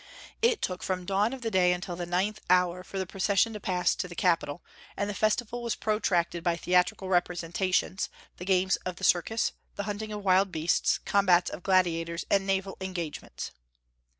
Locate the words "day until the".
1.41-2.07